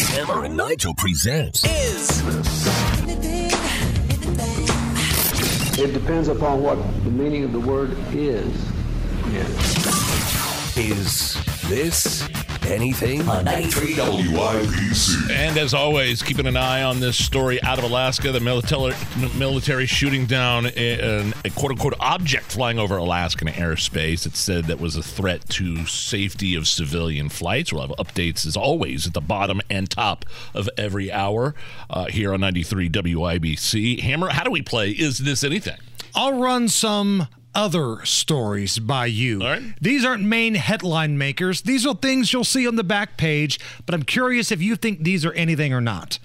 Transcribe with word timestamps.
Hammer 0.00 0.44
and 0.44 0.56
Nigel 0.56 0.94
presents 0.94 1.64
is 1.64 2.22
It 5.78 5.92
depends 5.92 6.28
upon 6.28 6.62
what 6.62 6.76
the 7.04 7.10
meaning 7.10 7.44
of 7.44 7.52
the 7.52 7.60
word 7.60 7.96
is. 8.12 8.52
is 10.76 11.34
this 11.68 12.28
anything? 12.66 13.26
on 13.28 13.44
93 13.44 13.94
WIBC. 13.94 15.30
And 15.30 15.58
as 15.58 15.74
always, 15.74 16.22
keeping 16.22 16.46
an 16.46 16.56
eye 16.56 16.82
on 16.82 17.00
this 17.00 17.22
story 17.22 17.62
out 17.62 17.78
of 17.78 17.84
Alaska, 17.84 18.32
the 18.32 18.40
military 18.40 18.94
military 19.36 19.86
shooting 19.86 20.26
down 20.26 20.66
a, 20.76 21.32
a 21.44 21.50
quote 21.50 21.72
unquote 21.72 21.94
object 22.00 22.52
flying 22.52 22.78
over 22.78 22.96
Alaskan 22.96 23.48
airspace. 23.48 24.26
It 24.26 24.36
said 24.36 24.64
that 24.66 24.80
was 24.80 24.96
a 24.96 25.02
threat 25.02 25.48
to 25.50 25.86
safety 25.86 26.54
of 26.54 26.68
civilian 26.68 27.28
flights. 27.28 27.72
We'll 27.72 27.86
have 27.86 27.96
updates 27.96 28.46
as 28.46 28.56
always 28.56 29.06
at 29.06 29.14
the 29.14 29.20
bottom 29.20 29.60
and 29.70 29.88
top 29.90 30.24
of 30.54 30.68
every 30.76 31.10
hour 31.10 31.54
uh, 31.90 32.06
here 32.06 32.32
on 32.32 32.40
93 32.40 32.90
WIBC. 32.90 34.00
Hammer, 34.00 34.28
how 34.28 34.44
do 34.44 34.50
we 34.50 34.62
play? 34.62 34.90
Is 34.90 35.18
this 35.18 35.42
anything? 35.44 35.78
I'll 36.14 36.38
run 36.38 36.68
some 36.68 37.28
other 37.56 38.04
stories 38.04 38.78
by 38.78 39.06
you. 39.06 39.40
Right. 39.40 39.62
These 39.80 40.04
aren't 40.04 40.22
main 40.22 40.54
headline 40.54 41.16
makers. 41.16 41.62
These 41.62 41.86
are 41.86 41.94
things 41.94 42.32
you'll 42.32 42.44
see 42.44 42.68
on 42.68 42.76
the 42.76 42.84
back 42.84 43.16
page, 43.16 43.58
but 43.86 43.94
I'm 43.94 44.02
curious 44.02 44.52
if 44.52 44.60
you 44.60 44.76
think 44.76 45.02
these 45.02 45.24
are 45.24 45.32
anything 45.32 45.72
or 45.72 45.80
not. 45.80 46.18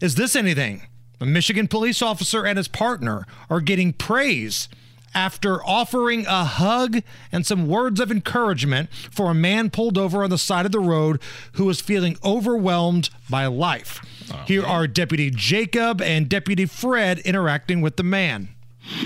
Is 0.00 0.14
this 0.14 0.34
anything? 0.34 0.82
A 1.20 1.26
Michigan 1.26 1.68
police 1.68 2.02
officer 2.02 2.44
and 2.44 2.56
his 2.56 2.66
partner 2.68 3.26
are 3.48 3.60
getting 3.60 3.92
praise 3.92 4.68
after 5.14 5.62
offering 5.64 6.24
a 6.26 6.44
hug 6.44 7.02
and 7.30 7.46
some 7.46 7.68
words 7.68 8.00
of 8.00 8.10
encouragement 8.10 8.90
for 9.10 9.30
a 9.30 9.34
man 9.34 9.68
pulled 9.68 9.98
over 9.98 10.24
on 10.24 10.30
the 10.30 10.38
side 10.38 10.64
of 10.64 10.72
the 10.72 10.80
road 10.80 11.20
who 11.52 11.66
was 11.66 11.82
feeling 11.82 12.16
overwhelmed 12.24 13.10
by 13.28 13.44
life. 13.46 14.00
Here 14.46 14.64
are 14.64 14.86
Deputy 14.86 15.30
Jacob 15.30 16.00
and 16.00 16.30
Deputy 16.30 16.64
Fred 16.64 17.18
interacting 17.20 17.82
with 17.82 17.96
the 17.98 18.02
man. 18.02 18.48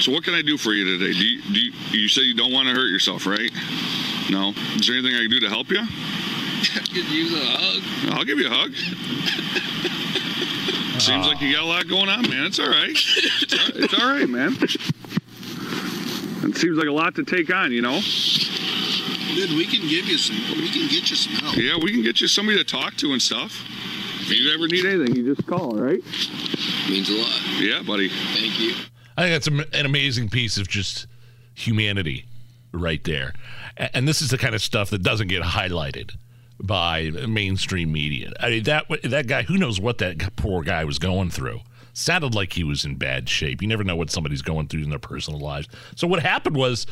So 0.00 0.12
what 0.12 0.24
can 0.24 0.34
I 0.34 0.42
do 0.42 0.56
for 0.56 0.72
you 0.72 0.98
today? 0.98 1.12
Do 1.12 1.24
you, 1.27 1.42
do 1.42 1.60
you, 1.60 1.72
you 1.91 2.08
say 2.08 2.22
you 2.22 2.34
don't 2.34 2.52
want 2.52 2.69
to 2.69 2.74
hurt 2.74 2.88
yourself, 2.88 3.27
right? 3.27 3.50
No. 4.30 4.50
Is 4.77 4.86
there 4.86 4.96
anything 4.96 5.14
I 5.14 5.20
can 5.20 5.30
do 5.30 5.41
to 5.41 5.48
help 5.48 5.70
you? 5.70 5.86
could 6.96 7.10
use 7.10 7.32
a 7.34 7.44
hug. 7.44 8.14
I'll 8.14 8.24
give 8.24 8.38
you 8.38 8.47
a 8.47 8.50
hug. 8.50 8.72
Seems 11.00 11.27
like 11.27 11.41
you 11.41 11.52
got 11.52 11.62
a 11.62 11.66
lot 11.66 11.88
going 11.88 12.08
on, 12.08 12.22
man. 12.22 12.47
It's 12.47 12.58
all 12.58 12.69
right. 12.69 12.91
It's 12.91 13.52
all, 13.52 13.82
it's 13.82 13.94
all 13.94 14.08
right, 14.08 14.28
man. 14.28 14.56
It 16.48 16.56
seems 16.56 16.78
like 16.78 16.88
a 16.88 16.92
lot 16.92 17.14
to 17.16 17.24
take 17.24 17.52
on, 17.52 17.70
you 17.70 17.82
know. 17.82 18.00
Dude, 19.34 19.50
we 19.50 19.66
can 19.66 19.86
give 19.86 20.06
you 20.06 20.16
some. 20.16 20.36
We 20.58 20.70
can 20.70 20.88
get 20.88 21.10
you 21.10 21.16
some 21.16 21.34
help. 21.34 21.56
Yeah, 21.56 21.77
we 21.77 21.92
can 21.92 22.02
get 22.02 22.20
you 22.20 22.28
somebody 22.28 22.56
to 22.58 22.64
talk 22.64 22.97
to 22.97 23.12
and 23.12 23.20
stuff. 23.20 23.52
If 24.20 24.32
you 24.32 24.54
ever 24.54 24.66
need 24.66 24.86
anything, 24.86 25.14
you 25.14 25.34
just 25.34 25.47
call, 25.47 25.72
right? 25.72 26.02
Means 26.88 27.10
a 27.10 27.14
lot. 27.14 27.42
Yeah, 27.60 27.82
buddy. 27.82 28.08
Thank 28.08 28.58
you. 28.58 28.74
I 29.17 29.22
think 29.22 29.45
that's 29.45 29.75
an 29.78 29.86
amazing 29.86 30.28
piece 30.28 30.56
of 30.56 30.69
just 30.69 31.06
humanity 31.55 32.27
right 32.72 33.03
there. 33.05 33.33
And 33.77 34.06
this 34.06 34.20
is 34.20 34.31
the 34.31 34.39
kind 34.39 34.55
of 34.55 34.62
stuff 34.62 34.91
that 34.91 35.03
doesn't 35.03 35.28
get 35.28 35.42
highlighted 35.42 36.17
by 36.61 37.11
mainstream 37.11 37.92
media. 37.92 38.33
I 38.41 38.50
mean, 38.50 38.62
that 38.64 38.87
that 39.05 39.27
guy, 39.27 39.42
who 39.42 39.59
knows 39.59 39.81
what 39.81 39.98
that 39.98 40.37
poor 40.37 40.62
guy 40.62 40.84
was 40.84 40.98
going 40.98 41.31
through? 41.31 41.61
Sounded 41.92 42.34
like 42.34 42.53
he 42.53 42.64
was 42.64 42.84
in 42.84 42.97
bad 42.97 43.28
shape. 43.28 43.62
You 43.62 43.69
never 43.69 43.84
know 43.84 43.97
what 43.97 44.11
somebody's 44.11 44.42
going 44.42 44.69
through 44.69 44.83
in 44.83 44.91
their 44.91 44.98
personal 44.98 45.41
lives. 45.41 45.69
So 45.94 46.06
what 46.06 46.20
happened 46.20 46.56
was 46.56 46.87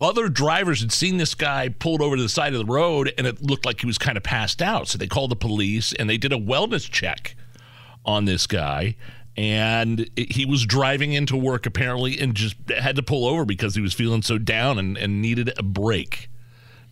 other 0.00 0.28
drivers 0.28 0.80
had 0.80 0.92
seen 0.92 1.16
this 1.16 1.34
guy 1.34 1.68
pulled 1.68 2.00
over 2.00 2.16
to 2.16 2.22
the 2.22 2.28
side 2.28 2.54
of 2.54 2.58
the 2.58 2.72
road 2.72 3.12
and 3.18 3.26
it 3.26 3.42
looked 3.42 3.66
like 3.66 3.80
he 3.80 3.86
was 3.86 3.98
kind 3.98 4.16
of 4.16 4.22
passed 4.22 4.62
out. 4.62 4.88
So 4.88 4.96
they 4.96 5.06
called 5.06 5.30
the 5.30 5.36
police 5.36 5.92
and 5.92 6.08
they 6.08 6.16
did 6.16 6.32
a 6.32 6.38
wellness 6.38 6.88
check 6.88 7.34
on 8.04 8.24
this 8.24 8.46
guy 8.46 8.96
and 9.38 10.10
he 10.16 10.44
was 10.44 10.66
driving 10.66 11.12
into 11.12 11.36
work 11.36 11.64
apparently 11.64 12.18
and 12.18 12.34
just 12.34 12.56
had 12.76 12.96
to 12.96 13.04
pull 13.04 13.24
over 13.24 13.44
because 13.44 13.76
he 13.76 13.80
was 13.80 13.94
feeling 13.94 14.20
so 14.20 14.36
down 14.36 14.80
and, 14.80 14.98
and 14.98 15.22
needed 15.22 15.56
a 15.56 15.62
break. 15.62 16.28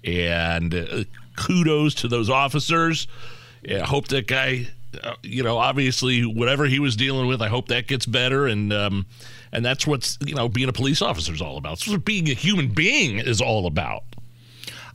And 0.05 0.73
uh, 0.73 1.05
kudos 1.35 1.95
to 1.97 2.09
those 2.09 2.31
officers. 2.31 3.09
Yeah, 3.65 3.83
I 3.83 3.87
hope 3.87 4.07
that 4.09 4.29
guy 4.29 4.69
uh, 5.03 5.15
you 5.25 5.43
know 5.43 5.59
obviously 5.59 6.23
whatever 6.23 6.65
he 6.65 6.79
was 6.79 6.97
dealing 6.97 7.27
with 7.27 7.43
i 7.43 7.49
hope 7.49 7.67
that 7.69 7.89
gets 7.89 8.07
better. 8.07 8.47
And 8.47 8.73
um, 8.73 9.07
and 9.51 9.65
that's 9.65 9.85
what's 9.85 10.17
you 10.25 10.37
know 10.37 10.49
being 10.49 10.69
a 10.69 10.73
police 10.73 11.03
officer 11.03 11.35
is 11.35 11.43
all 11.43 11.57
about. 11.57 11.73
It's 11.73 11.89
what 11.89 12.05
being 12.05 12.29
a 12.31 12.35
human 12.35 12.69
being 12.69 13.19
is 13.19 13.41
all 13.41 13.67
about. 13.67 14.05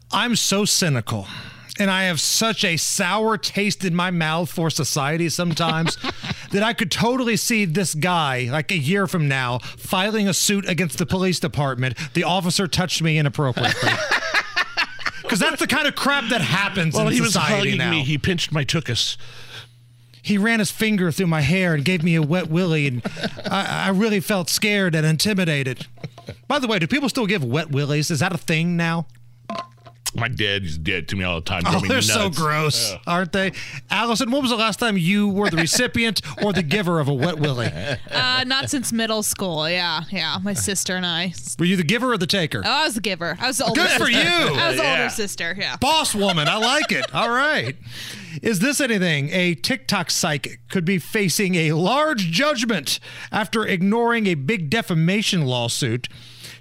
I'm 0.10 0.38
so 0.38 0.64
cynical. 0.64 1.28
And 1.80 1.90
I 1.90 2.04
have 2.04 2.20
such 2.20 2.64
a 2.64 2.78
sour 2.78 3.38
taste 3.38 3.86
in 3.86 3.96
my 3.96 4.12
mouth 4.12 4.52
for 4.52 4.70
society 4.70 5.30
sometimes 5.30 5.98
that 6.52 6.64
I 6.64 6.74
could 6.74 6.92
totally 6.92 7.38
see 7.38 7.66
this 7.66 7.94
guy, 7.96 8.50
like 8.52 8.72
a 8.72 8.78
year 8.78 9.08
from 9.08 9.28
now, 9.28 9.60
filing 9.60 10.28
a 10.28 10.34
suit 10.34 10.68
against 10.68 10.98
the 10.98 11.06
police 11.06 11.40
department. 11.40 11.98
The 12.14 12.24
officer 12.24 12.68
touched 12.68 13.02
me 13.02 13.18
inappropriately. 13.18 13.92
Because 15.22 15.40
that's 15.40 15.62
the 15.62 15.68
kind 15.68 15.88
of 15.88 15.96
crap 15.96 16.30
that 16.30 16.42
happens 16.42 16.94
well 16.94 17.08
in 17.08 17.14
he 17.14 17.22
was 17.22 17.36
hugging 17.36 17.78
now. 17.78 17.90
me 17.90 18.04
he 18.04 18.18
pinched 18.18 18.52
my 18.52 18.66
tuchus 18.66 19.16
He 20.22 20.38
ran 20.38 20.60
his 20.60 20.72
finger 20.72 21.10
through 21.10 21.28
my 21.28 21.40
hair 21.40 21.74
and 21.74 21.86
gave 21.86 22.04
me 22.04 22.16
a 22.16 22.22
wet 22.22 22.50
willy, 22.50 22.86
and 22.86 23.02
I, 23.50 23.86
I 23.86 23.90
really 23.92 24.20
felt 24.20 24.50
scared 24.50 24.94
and 24.94 25.06
intimidated. 25.06 25.88
By 26.50 26.60
the 26.60 26.68
way, 26.68 26.80
do 26.80 26.88
people 26.88 27.08
still 27.08 27.28
give 27.28 27.46
wet 27.46 27.72
willies? 27.72 28.12
Is 28.12 28.20
that 28.20 28.34
a 28.34 28.38
thing 28.38 28.76
now? 28.76 29.06
My 30.16 30.28
dad 30.28 30.64
is 30.64 30.78
dead 30.78 31.08
to 31.10 31.16
me 31.16 31.24
all 31.24 31.36
the 31.36 31.42
time 31.46 31.64
Oh, 31.66 31.80
they're 31.88 32.02
so 32.02 32.26
nuts. 32.26 32.38
gross, 32.38 32.94
aren't 33.08 33.32
they? 33.32 33.52
Allison, 33.90 34.30
when 34.32 34.42
was 34.42 34.52
the 34.52 34.58
last 34.58 34.78
time 34.80 34.98
you 34.98 35.30
were 35.30 35.50
the 35.50 35.58
recipient 35.58 36.22
or 36.44 36.52
the 36.54 36.64
giver 36.64 37.00
of 37.00 37.08
a 37.08 37.14
wet 37.14 37.40
willy? 37.40 37.70
Uh, 38.12 38.44
not 38.46 38.70
since 38.70 38.92
middle 38.92 39.24
school. 39.24 39.70
Yeah, 39.70 40.02
yeah. 40.12 40.38
My 40.42 40.54
sister 40.54 40.96
and 40.96 41.06
I. 41.06 41.34
Were 41.60 41.66
you 41.66 41.76
the 41.78 41.84
giver 41.84 42.12
or 42.14 42.18
the 42.18 42.28
taker? 42.28 42.62
Oh, 42.64 42.70
I 42.70 42.86
was 42.86 42.96
the 42.96 43.02
giver. 43.02 43.38
I 43.40 43.48
was 43.48 43.58
the 43.58 43.66
older 43.66 43.82
Good 43.82 43.92
for 44.02 44.10
you. 44.10 44.18
I 44.20 44.68
was 44.68 44.78
the 44.78 44.84
Yeah. 44.84 44.92
older 45.02 45.10
sister. 45.10 45.56
Yeah. 45.58 45.78
Boss 45.78 46.14
woman, 46.14 46.48
I 46.48 46.58
like 46.58 46.92
it. 46.92 47.14
All 47.14 47.30
right. 47.30 47.76
Is 48.42 48.60
this 48.60 48.80
anything? 48.82 49.30
A 49.32 49.56
TikTok 49.56 50.10
psychic 50.12 50.68
could 50.70 50.86
be 50.86 50.98
facing 51.00 51.56
a 51.56 51.72
large 51.74 52.32
judgment 52.32 53.00
after 53.32 53.66
ignoring 53.66 54.28
a 54.28 54.36
big 54.36 54.70
defamation 54.70 55.46
lawsuit. 55.46 56.08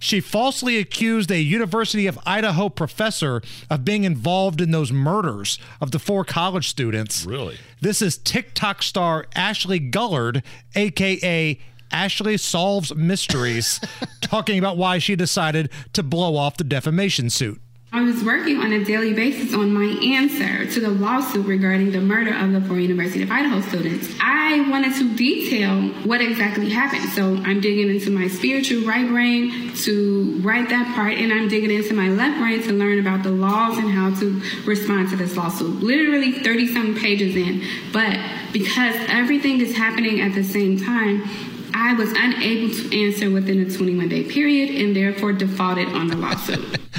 She 0.00 0.20
falsely 0.20 0.78
accused 0.78 1.30
a 1.30 1.40
University 1.40 2.06
of 2.06 2.18
Idaho 2.24 2.70
professor 2.70 3.42
of 3.68 3.84
being 3.84 4.04
involved 4.04 4.60
in 4.62 4.70
those 4.70 4.90
murders 4.90 5.58
of 5.78 5.90
the 5.90 5.98
four 5.98 6.24
college 6.24 6.68
students. 6.68 7.26
Really? 7.26 7.58
This 7.82 8.00
is 8.00 8.16
TikTok 8.16 8.82
star 8.82 9.26
Ashley 9.36 9.78
Guillard, 9.78 10.42
aka 10.74 11.60
Ashley 11.92 12.38
Solves 12.38 12.94
Mysteries, 12.94 13.78
talking 14.22 14.58
about 14.58 14.78
why 14.78 14.96
she 14.98 15.16
decided 15.16 15.70
to 15.92 16.02
blow 16.02 16.34
off 16.34 16.56
the 16.56 16.64
defamation 16.64 17.28
suit. 17.28 17.60
I 17.92 18.02
was 18.02 18.22
working 18.22 18.58
on 18.58 18.72
a 18.72 18.84
daily 18.84 19.12
basis 19.12 19.52
on 19.52 19.74
my 19.74 20.00
answer 20.14 20.64
to 20.64 20.80
the 20.80 20.90
lawsuit 20.90 21.44
regarding 21.44 21.90
the 21.90 22.00
murder 22.00 22.32
of 22.32 22.52
the 22.52 22.60
four 22.60 22.78
University 22.78 23.24
of 23.24 23.32
Idaho 23.32 23.60
students. 23.62 24.08
I 24.20 24.64
wanted 24.70 24.94
to 24.94 25.16
detail 25.16 25.88
what 26.06 26.20
exactly 26.20 26.70
happened. 26.70 27.08
So 27.10 27.34
I'm 27.38 27.60
digging 27.60 27.90
into 27.90 28.10
my 28.10 28.28
spiritual 28.28 28.86
right 28.86 29.08
brain 29.08 29.74
to 29.78 30.38
write 30.40 30.68
that 30.68 30.94
part, 30.94 31.14
and 31.14 31.32
I'm 31.32 31.48
digging 31.48 31.72
into 31.72 31.92
my 31.92 32.10
left 32.10 32.38
brain 32.38 32.62
to 32.62 32.72
learn 32.72 33.00
about 33.00 33.24
the 33.24 33.30
laws 33.30 33.76
and 33.76 33.90
how 33.90 34.14
to 34.20 34.40
respond 34.64 35.10
to 35.10 35.16
this 35.16 35.36
lawsuit. 35.36 35.82
Literally 35.82 36.30
30 36.30 36.72
something 36.72 37.02
pages 37.02 37.34
in. 37.34 37.64
But 37.92 38.16
because 38.52 38.94
everything 39.08 39.60
is 39.60 39.76
happening 39.76 40.20
at 40.20 40.32
the 40.36 40.44
same 40.44 40.78
time, 40.78 41.28
I 41.74 41.94
was 41.94 42.12
unable 42.12 42.72
to 42.72 43.04
answer 43.04 43.30
within 43.30 43.60
a 43.66 43.68
21 43.68 44.08
day 44.08 44.22
period 44.22 44.70
and 44.80 44.94
therefore 44.94 45.32
defaulted 45.32 45.88
on 45.88 46.06
the 46.06 46.16
lawsuit. 46.16 46.78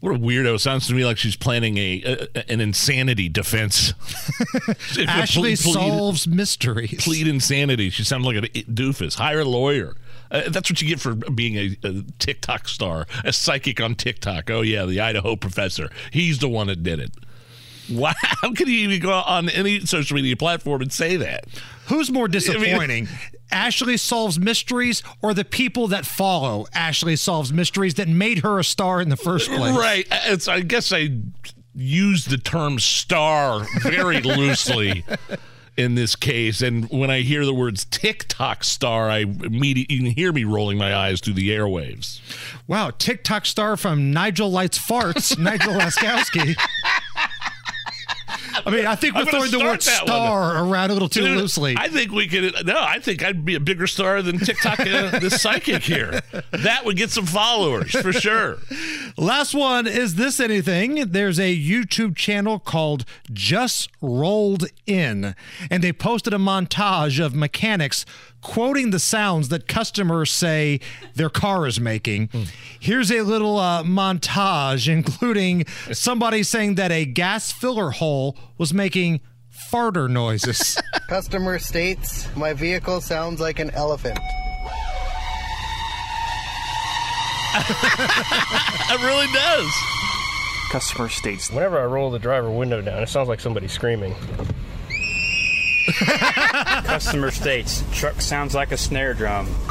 What 0.00 0.14
a 0.14 0.18
weirdo! 0.18 0.58
Sounds 0.58 0.86
to 0.88 0.94
me 0.94 1.04
like 1.04 1.18
she's 1.18 1.36
planning 1.36 1.76
a, 1.76 2.26
a 2.34 2.50
an 2.50 2.60
insanity 2.62 3.28
defense. 3.28 3.92
Ashley 5.06 5.56
Plead- 5.56 5.58
plead- 5.58 5.72
solves 5.74 6.26
mysteries. 6.26 7.04
plead 7.04 7.28
insanity. 7.28 7.90
She 7.90 8.04
sounds 8.04 8.24
like 8.24 8.36
a 8.36 8.40
doofus. 8.62 9.16
Hire 9.16 9.40
a 9.40 9.44
lawyer. 9.44 9.94
Uh, 10.30 10.48
that's 10.48 10.70
what 10.70 10.80
you 10.80 10.88
get 10.88 11.00
for 11.00 11.14
being 11.14 11.56
a, 11.56 11.76
a 11.86 12.02
TikTok 12.18 12.68
star, 12.68 13.06
a 13.24 13.32
psychic 13.32 13.80
on 13.80 13.94
TikTok. 13.94 14.48
Oh 14.50 14.62
yeah, 14.62 14.86
the 14.86 15.00
Idaho 15.00 15.36
professor. 15.36 15.90
He's 16.12 16.38
the 16.38 16.48
one 16.48 16.68
that 16.68 16.82
did 16.82 16.98
it. 17.00 17.10
Wow, 17.90 18.12
how 18.22 18.52
could 18.54 18.68
you 18.68 18.78
even 18.88 19.00
go 19.00 19.12
on 19.12 19.48
any 19.50 19.80
social 19.80 20.14
media 20.14 20.36
platform 20.36 20.80
and 20.80 20.92
say 20.92 21.16
that? 21.16 21.44
Who's 21.88 22.10
more 22.10 22.28
disappointing? 22.28 23.08
Ashley 23.52 23.96
solves 23.96 24.38
mysteries 24.38 25.02
or 25.22 25.34
the 25.34 25.44
people 25.44 25.88
that 25.88 26.06
follow 26.06 26.66
Ashley 26.72 27.16
solves 27.16 27.52
mysteries 27.52 27.94
that 27.94 28.08
made 28.08 28.40
her 28.40 28.58
a 28.58 28.64
star 28.64 29.00
in 29.00 29.08
the 29.08 29.16
first 29.16 29.48
place? 29.50 29.76
Right. 29.76 30.06
It's, 30.10 30.48
I 30.48 30.60
guess 30.60 30.92
I 30.92 31.10
use 31.74 32.24
the 32.24 32.38
term 32.38 32.78
star 32.78 33.66
very 33.80 34.20
loosely 34.22 35.04
in 35.76 35.94
this 35.94 36.14
case. 36.14 36.62
And 36.62 36.88
when 36.90 37.10
I 37.10 37.20
hear 37.20 37.44
the 37.44 37.54
words 37.54 37.84
TikTok 37.86 38.64
star, 38.64 39.10
I 39.10 39.18
immediately 39.20 39.96
you 39.96 40.02
can 40.02 40.12
hear 40.12 40.32
me 40.32 40.44
rolling 40.44 40.78
my 40.78 40.94
eyes 40.94 41.20
through 41.20 41.34
the 41.34 41.50
airwaves. 41.50 42.20
Wow, 42.66 42.90
TikTok 42.90 43.46
star 43.46 43.76
from 43.76 44.12
Nigel 44.12 44.50
Lights 44.50 44.78
Farts, 44.78 45.38
Nigel 45.38 45.72
Laskowski. 45.72 46.54
I 48.66 48.70
mean, 48.70 48.86
I 48.86 48.94
think 48.94 49.14
we're 49.14 49.24
throwing 49.24 49.50
the 49.50 49.58
word 49.58 49.80
that 49.82 50.02
one. 50.02 50.06
star 50.06 50.64
around 50.64 50.90
a 50.90 50.92
little 50.94 51.08
too 51.08 51.22
Dude, 51.22 51.38
loosely. 51.38 51.74
I 51.76 51.88
think 51.88 52.12
we 52.12 52.26
could. 52.28 52.66
No, 52.66 52.76
I 52.78 52.98
think 52.98 53.24
I'd 53.24 53.44
be 53.44 53.54
a 53.54 53.60
bigger 53.60 53.86
star 53.86 54.22
than 54.22 54.38
TikTok, 54.38 54.80
uh, 54.80 55.18
the 55.18 55.30
psychic 55.30 55.82
here. 55.82 56.20
That 56.50 56.84
would 56.84 56.96
get 56.96 57.10
some 57.10 57.26
followers 57.26 57.92
for 57.92 58.12
sure. 58.12 58.58
Last 59.16 59.54
one 59.54 59.86
is 59.86 60.14
this 60.16 60.40
anything? 60.40 61.10
There's 61.10 61.38
a 61.38 61.56
YouTube 61.56 62.16
channel 62.16 62.58
called 62.58 63.04
Just 63.32 63.88
Rolled 64.00 64.66
In, 64.86 65.34
and 65.70 65.82
they 65.82 65.92
posted 65.92 66.34
a 66.34 66.38
montage 66.38 67.24
of 67.24 67.34
mechanics 67.34 68.04
quoting 68.42 68.90
the 68.90 68.98
sounds 68.98 69.48
that 69.48 69.68
customers 69.68 70.30
say 70.30 70.80
their 71.14 71.28
car 71.30 71.66
is 71.66 71.80
making. 71.80 72.28
Here's 72.78 73.12
a 73.12 73.22
little 73.22 73.58
uh, 73.58 73.82
montage, 73.82 74.88
including 74.92 75.66
somebody 75.92 76.42
saying 76.42 76.76
that 76.76 76.90
a 76.90 77.04
gas 77.04 77.52
filler 77.52 77.90
hole 77.90 78.36
was 78.60 78.72
making 78.74 79.20
farter 79.72 80.08
noises. 80.08 80.78
Customer 81.08 81.58
states, 81.58 82.28
my 82.36 82.52
vehicle 82.52 83.00
sounds 83.00 83.40
like 83.40 83.58
an 83.58 83.70
elephant. 83.70 84.18
It 88.92 89.00
really 89.00 89.32
does. 89.32 89.72
Customer 90.70 91.08
states, 91.08 91.50
whenever 91.50 91.80
I 91.80 91.84
roll 91.84 92.10
the 92.10 92.18
driver 92.18 92.50
window 92.50 92.82
down, 92.82 93.02
it 93.02 93.08
sounds 93.08 93.28
like 93.30 93.40
somebody 93.40 93.66
screaming. 93.66 94.14
Customer 96.84 97.30
states, 97.30 97.82
truck 97.92 98.20
sounds 98.20 98.54
like 98.54 98.72
a 98.72 98.76
snare 98.76 99.14
drum. 99.14 99.48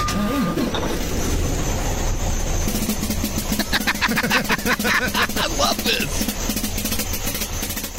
I 5.32 5.56
love 5.60 5.84
this. 5.84 6.59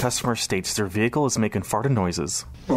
Customer 0.01 0.35
states 0.35 0.73
their 0.73 0.87
vehicle 0.87 1.27
is 1.27 1.37
making 1.37 1.61
farted 1.61 1.91
noises. 1.91 2.47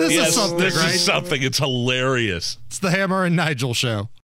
This 0.00 0.12
yes, 0.12 0.28
is 0.28 0.34
something, 0.34 0.58
this 0.58 0.76
right? 0.76 0.94
is 0.94 1.04
something. 1.04 1.42
It's 1.42 1.58
hilarious. 1.58 2.58
It's 2.66 2.78
the 2.78 2.90
Hammer 2.90 3.24
and 3.24 3.36
Nigel 3.36 3.74
show. 3.74 4.08